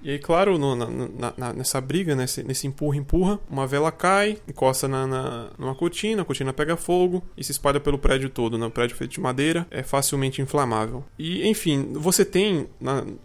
[0.04, 4.86] E aí, claro, no, na, na, nessa briga, nesse, nesse empurra-empurra, uma vela cai, encosta
[4.86, 8.58] na, na, numa cortina, a cortina pega fogo e se espalha pelo prédio todo.
[8.58, 8.66] Né?
[8.66, 11.06] O prédio feito de madeira é facilmente inflamável.
[11.18, 12.68] E, enfim, você tem,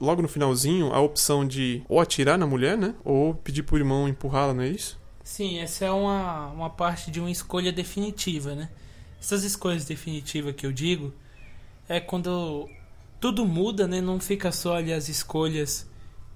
[0.00, 2.94] logo no finalzinho, a opção de ou atirar na mulher, né?
[3.04, 4.98] Ou pedir pro irmão empurrá-la, não é isso?
[5.24, 8.68] Sim, essa é uma, uma parte de uma escolha definitiva, né?
[9.20, 11.12] Essas escolhas definitivas que eu digo
[11.88, 12.68] é quando
[13.20, 14.00] tudo muda, né?
[14.00, 15.88] Não fica só ali as escolhas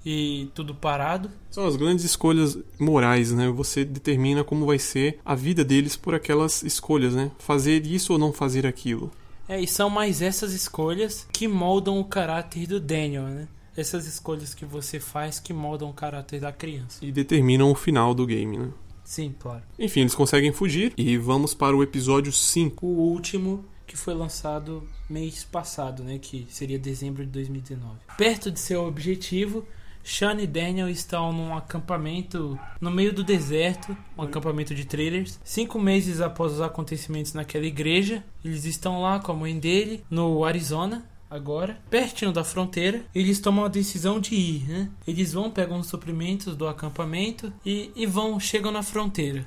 [0.05, 1.31] e tudo parado.
[1.51, 3.49] São as grandes escolhas morais, né?
[3.51, 7.31] Você determina como vai ser a vida deles por aquelas escolhas, né?
[7.39, 9.11] Fazer isso ou não fazer aquilo.
[9.49, 13.49] É, e são mais essas escolhas que moldam o caráter do Daniel, né?
[13.77, 17.05] Essas escolhas que você faz que moldam o caráter da criança.
[17.05, 18.71] E determinam o final do game, né?
[19.05, 19.63] Sim, claro.
[19.79, 22.87] Enfim, eles conseguem fugir e vamos para o episódio 5.
[22.87, 27.99] O último que foi lançado mês passado, né, que seria dezembro de 2019.
[28.17, 29.67] Perto de seu objetivo,
[30.05, 35.39] Sean e Daniel estão num acampamento no meio do deserto, um acampamento de trailers.
[35.45, 40.45] Cinco meses após os acontecimentos naquela igreja, eles estão lá com a mãe dele, no
[40.45, 44.91] Arizona, agora, pertinho da fronteira, eles tomam a decisão de ir, né?
[45.07, 49.47] Eles vão, pegam os suprimentos do acampamento e, e vão, chegam na fronteira.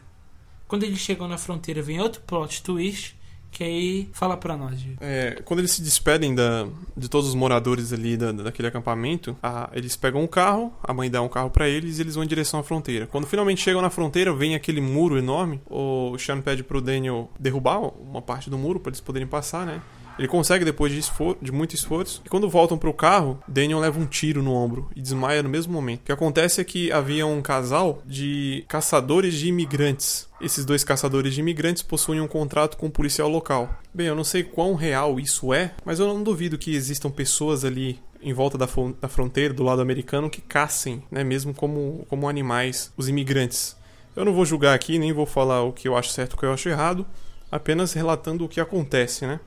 [0.68, 3.16] Quando eles chegam na fronteira, vem outro plot twist
[3.56, 4.78] que aí fala pra nós.
[5.00, 9.70] É, quando eles se despedem da, de todos os moradores ali da, daquele acampamento, a,
[9.72, 12.28] eles pegam um carro, a mãe dá um carro para eles e eles vão em
[12.28, 13.08] direção à fronteira.
[13.08, 15.62] Quando finalmente chegam na fronteira, vem aquele muro enorme.
[15.70, 19.82] O Sean pede pro Daniel derrubar uma parte do muro para eles poderem passar, né?
[20.18, 21.02] Ele consegue depois de,
[21.42, 22.22] de muito esforço.
[22.26, 25.50] E quando voltam para o carro, Daniel leva um tiro no ombro e desmaia no
[25.50, 26.02] mesmo momento.
[26.02, 30.28] O que acontece é que havia um casal de caçadores de imigrantes.
[30.40, 33.70] Esses dois caçadores de imigrantes possuem um contrato com o um policial local.
[33.94, 37.66] Bem, eu não sei quão real isso é, mas eu não duvido que existam pessoas
[37.66, 38.68] ali em volta da,
[39.00, 43.78] da fronteira, do lado americano, que caçem, né, mesmo como, como animais, os imigrantes.
[44.16, 46.38] Eu não vou julgar aqui, nem vou falar o que eu acho certo e o
[46.40, 47.06] que eu acho errado,
[47.52, 49.40] apenas relatando o que acontece, né?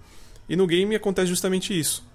[0.49, 2.07] E no game acontece justamente isso.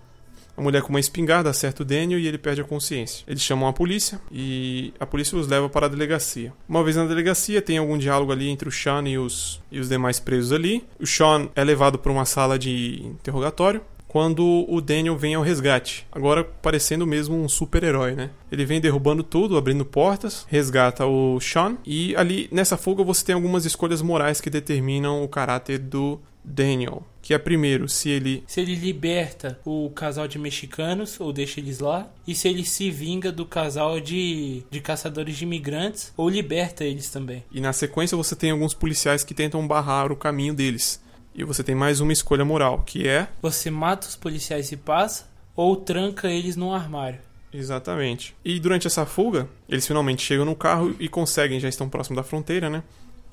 [0.55, 3.23] A mulher com uma espingarda acerta o Daniel e ele perde a consciência.
[3.27, 6.53] Eles chamam a polícia e a polícia os leva para a delegacia.
[6.69, 9.89] Uma vez na delegacia, tem algum diálogo ali entre o Sean e os, e os
[9.89, 10.85] demais presos ali.
[10.99, 16.05] O Sean é levado para uma sala de interrogatório quando o Daniel vem ao resgate.
[16.11, 18.29] Agora parecendo mesmo um super-herói, né?
[18.51, 23.33] Ele vem derrubando tudo, abrindo portas, resgata o Sean e ali nessa fuga você tem
[23.33, 27.03] algumas escolhas morais que determinam o caráter do Daniel.
[27.23, 28.43] Que é primeiro, se ele.
[28.45, 32.07] Se ele liberta o casal de mexicanos ou deixa eles lá.
[32.27, 37.09] E se ele se vinga do casal de, de caçadores de imigrantes ou liberta eles
[37.09, 37.43] também.
[37.49, 41.01] E na sequência você tem alguns policiais que tentam barrar o caminho deles.
[41.33, 43.29] E você tem mais uma escolha moral, que é.
[43.41, 47.19] Você mata os policiais e passa, ou tranca eles num armário.
[47.51, 48.35] Exatamente.
[48.43, 52.23] E durante essa fuga, eles finalmente chegam no carro e conseguem, já estão próximo da
[52.23, 52.83] fronteira, né?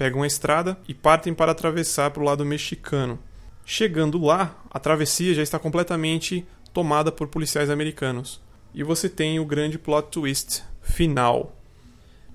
[0.01, 3.19] pegam a estrada e partem para atravessar para o lado mexicano.
[3.73, 8.41] Chegando lá, a travessia já está completamente tomada por policiais americanos.
[8.75, 11.57] E você tem o grande plot twist final.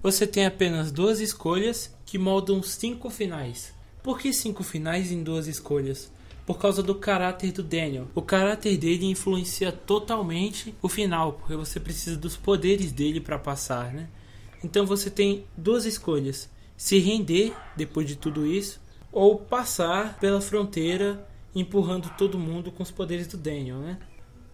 [0.02, 3.74] Você tem apenas duas escolhas que moldam cinco finais.
[4.02, 6.10] Por que cinco finais em duas escolhas?
[6.46, 8.08] Por causa do caráter do Daniel.
[8.16, 13.92] O caráter dele influencia totalmente o final, porque você precisa dos poderes dele para passar,
[13.92, 14.08] né?
[14.64, 18.85] Então você tem duas escolhas se render depois de tudo isso
[19.16, 21.26] ou passar pela fronteira
[21.56, 23.98] empurrando todo mundo com os poderes do Daniel, né?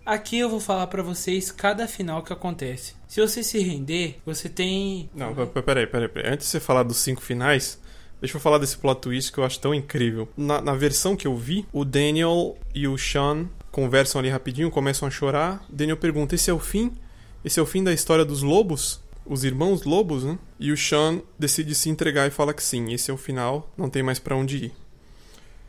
[0.06, 2.96] Aqui eu vou falar para vocês cada final que acontece.
[3.08, 5.10] Se você se render, você tem.
[5.16, 6.34] Não, peraí, peraí, peraí.
[6.34, 7.82] Antes de você falar dos cinco finais,
[8.20, 10.30] deixa eu falar desse plot twist que eu acho tão incrível.
[10.38, 15.08] Na, na versão que eu vi, o Daniel e o Sean conversam ali rapidinho, começam
[15.08, 15.66] a chorar.
[15.70, 16.94] Daniel pergunta: Esse é o fim?
[17.44, 19.01] Esse é o fim da história dos lobos?
[19.26, 20.38] Os irmãos lobos, né?
[20.60, 23.90] E o Sean decide se entregar e fala que sim, esse é o final, não
[23.90, 24.74] tem mais para onde ir.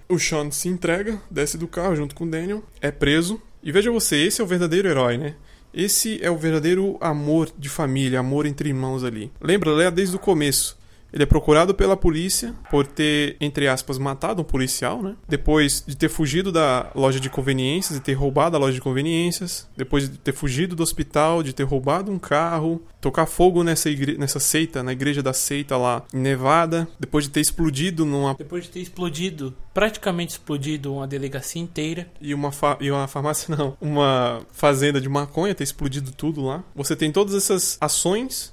[0.08, 3.40] O Sean se entrega, desce do carro junto com o Daniel, é preso.
[3.62, 5.36] E veja você, esse é o verdadeiro herói, né?
[5.72, 9.32] Esse é o verdadeiro amor de família, amor entre irmãos ali.
[9.40, 10.76] Lembra, lê desde o começo.
[11.12, 15.14] Ele é procurado pela polícia por ter, entre aspas, matado um policial, né?
[15.28, 19.68] Depois de ter fugido da loja de conveniências e ter roubado a loja de conveniências.
[19.76, 22.82] Depois de ter fugido do hospital, de ter roubado um carro.
[23.00, 24.16] Tocar fogo nessa, igre...
[24.16, 26.88] nessa seita, na igreja da seita lá em Nevada.
[26.98, 28.34] Depois de ter explodido numa.
[28.34, 32.08] Depois de ter explodido, praticamente explodido uma delegacia inteira.
[32.20, 32.78] E uma, fa...
[32.80, 33.76] e uma farmácia, não.
[33.80, 36.64] Uma fazenda de maconha, ter explodido tudo lá.
[36.74, 38.52] Você tem todas essas ações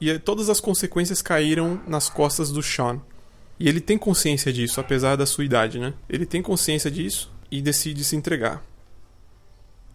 [0.00, 3.00] e todas as consequências caíram nas costas do Sean.
[3.58, 5.94] E ele tem consciência disso, apesar da sua idade, né?
[6.08, 8.64] Ele tem consciência disso e decide se entregar.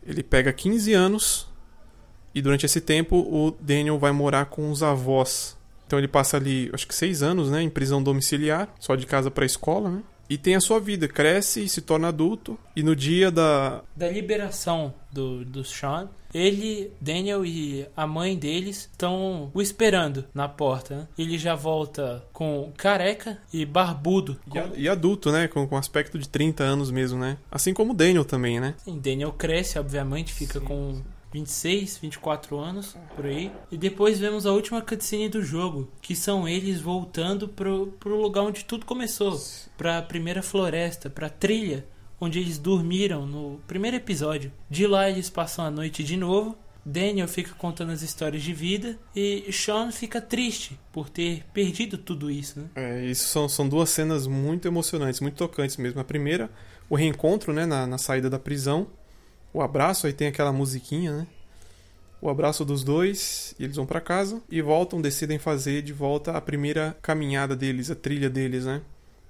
[0.06, 1.48] Ele pega 15 anos
[2.36, 5.56] E durante esse tempo, o Daniel vai morar com os avós.
[5.86, 9.30] Então ele passa ali, acho que seis anos, né, em prisão domiciliar, só de casa
[9.30, 10.04] para escola, né?
[10.30, 12.58] E tem a sua vida, cresce, se torna adulto.
[12.76, 13.82] E no dia da.
[13.96, 20.50] Da liberação do, do Sean, ele, Daniel e a mãe deles estão o esperando na
[20.50, 20.96] porta.
[20.96, 21.08] Né?
[21.18, 24.40] Ele já volta com careca e barbudo.
[24.76, 25.48] E, e adulto, né?
[25.48, 27.38] Com, com aspecto de 30 anos mesmo, né?
[27.52, 28.74] Assim como o Daniel também, né?
[28.78, 30.66] Sim, Daniel cresce, obviamente, fica Sim.
[30.66, 31.02] com
[31.34, 33.52] 26, 24 anos, por aí.
[33.72, 38.44] E depois vemos a última cutscene do jogo, que são eles voltando pro, pro lugar
[38.44, 39.42] onde tudo começou.
[39.78, 41.86] Pra primeira floresta, pra trilha,
[42.22, 44.52] onde eles dormiram no primeiro episódio.
[44.70, 46.58] De lá eles passam a noite de novo.
[46.86, 52.30] Daniel fica contando as histórias de vida e Sean fica triste por ter perdido tudo
[52.30, 52.66] isso, né?
[52.76, 56.02] É, isso são, são duas cenas muito emocionantes, muito tocantes mesmo.
[56.02, 56.50] A primeira,
[56.90, 58.88] o reencontro, né, na, na saída da prisão.
[59.54, 61.28] O abraço, aí tem aquela musiquinha, né?
[62.20, 66.42] O abraço dos dois, eles vão pra casa e voltam, decidem fazer de volta a
[66.42, 68.82] primeira caminhada deles, a trilha deles, né?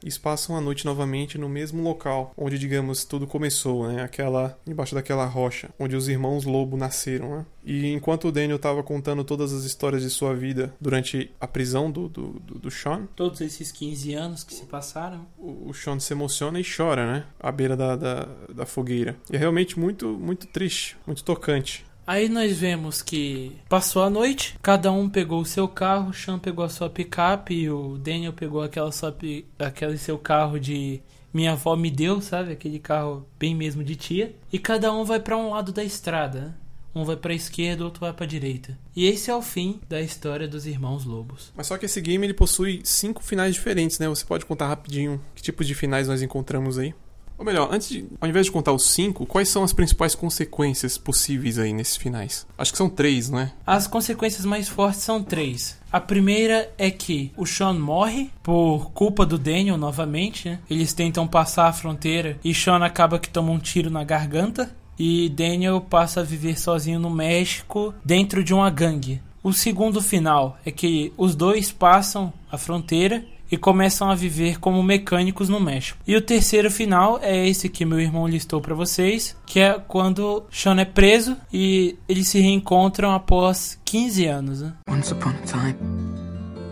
[0.03, 4.03] Eles passam a noite novamente no mesmo local onde, digamos, tudo começou, né?
[4.03, 7.45] Aquela embaixo daquela rocha onde os irmãos Lobo nasceram, né?
[7.63, 11.89] E enquanto o Daniel estava contando todas as histórias de sua vida durante a prisão
[11.89, 15.25] do, do, do, do Sean, Todos esses 15 anos que se passaram.
[15.37, 17.25] o o Sean se emociona e chora, né?
[17.39, 19.15] À beira da, da, da fogueira.
[19.31, 21.85] E é realmente muito, muito triste, muito tocante.
[22.05, 26.37] Aí nós vemos que passou a noite, cada um pegou o seu carro, o Sean
[26.37, 29.15] pegou a sua picape e o Daniel pegou aquela sua,
[29.59, 31.01] aquele seu carro de
[31.33, 32.51] minha avó me deu, sabe?
[32.51, 34.35] Aquele carro bem mesmo de tia.
[34.51, 36.39] E cada um vai pra um lado da estrada.
[36.41, 36.53] né?
[36.95, 38.77] Um vai pra esquerda, outro vai pra direita.
[38.95, 41.51] E esse é o fim da história dos irmãos Lobos.
[41.55, 44.07] Mas só que esse game ele possui cinco finais diferentes, né?
[44.07, 46.93] Você pode contar rapidinho que tipos de finais nós encontramos aí?
[47.37, 50.97] Ou melhor, antes de, ao invés de contar os cinco, quais são as principais consequências
[50.97, 52.45] possíveis aí nesses finais?
[52.57, 53.51] Acho que são três, não é?
[53.65, 55.77] As consequências mais fortes são três.
[55.91, 60.49] A primeira é que o Sean morre por culpa do Daniel novamente.
[60.49, 60.59] né?
[60.69, 64.75] Eles tentam passar a fronteira e Sean acaba que toma um tiro na garganta.
[64.97, 69.21] E Daniel passa a viver sozinho no México dentro de uma gangue.
[69.41, 74.81] O segundo final é que os dois passam a fronteira e começam a viver como
[74.81, 75.99] mecânicos no México.
[76.07, 80.43] E o terceiro final é esse que meu irmão listou pra vocês, que é quando
[80.49, 84.61] Sean é preso e eles se reencontram após 15 anos.
[84.61, 84.73] Né?
[84.89, 85.75] Once upon a time,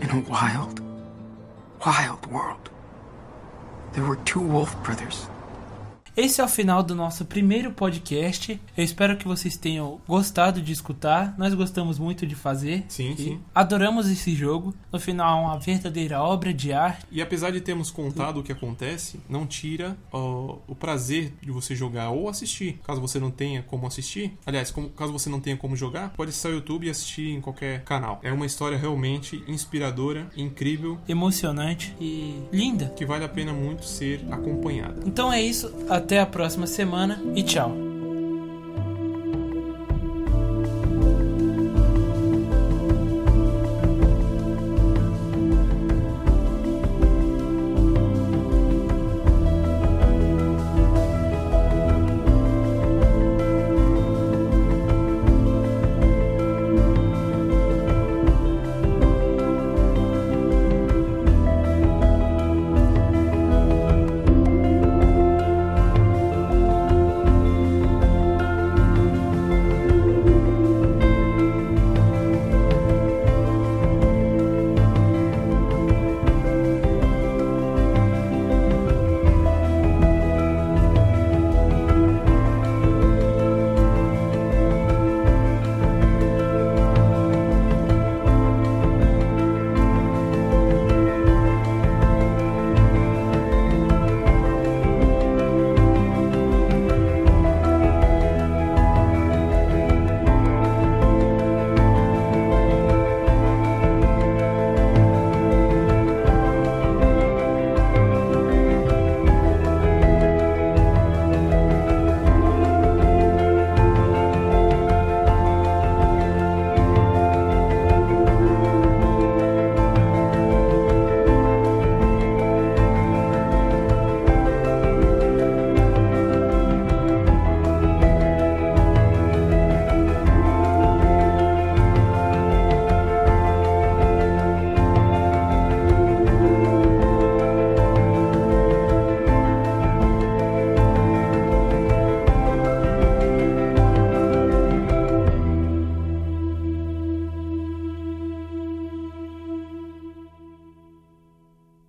[0.02, 0.82] in a wild,
[1.86, 2.68] wild world,
[3.92, 5.28] there were two wolf brothers.
[6.14, 8.60] Esse é o final do nosso primeiro podcast.
[8.76, 11.34] Eu espero que vocês tenham gostado de escutar.
[11.38, 12.84] Nós gostamos muito de fazer.
[12.88, 13.40] Sim, sim.
[13.54, 14.74] Adoramos esse jogo.
[14.92, 17.06] No final, é uma verdadeira obra de arte.
[17.10, 21.74] E apesar de termos contado o que acontece, não tira ó, o prazer de você
[21.74, 22.78] jogar ou assistir.
[22.84, 26.28] Caso você não tenha como assistir, aliás, como- caso você não tenha como jogar, pode
[26.28, 28.20] acessar o YouTube e assistir em qualquer canal.
[28.22, 32.92] É uma história realmente inspiradora, incrível, Emocionante e linda.
[32.94, 35.00] que vale a pena muito ser acompanhada.
[35.06, 35.72] Então é isso.
[36.02, 37.91] Até a próxima semana e tchau.